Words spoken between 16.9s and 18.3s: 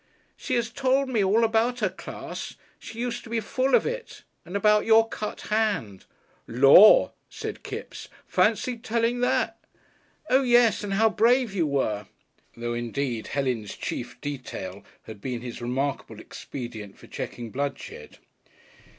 for checking bloodshed.)